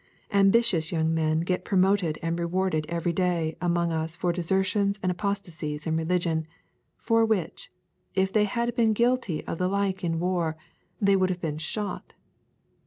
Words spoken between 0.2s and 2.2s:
Ambitious young men get promotion